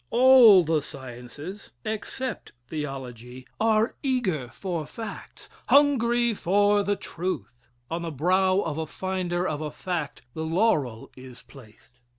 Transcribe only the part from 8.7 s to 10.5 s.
a finder of a fact the